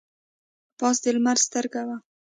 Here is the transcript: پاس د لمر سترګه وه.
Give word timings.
پاس 0.79 0.97
د 1.03 1.05
لمر 1.15 1.37
سترګه 1.45 1.81
وه. 1.87 1.97